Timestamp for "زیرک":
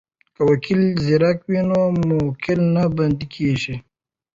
1.03-1.39